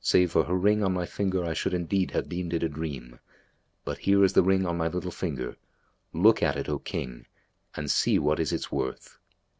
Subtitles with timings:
[0.00, 3.20] Save for her ring on my finger I should indeed have deemed it a dream;
[3.84, 5.56] but here is the ring on my little finger:
[6.12, 7.26] look at it, O King,
[7.76, 9.18] and see what is its worth."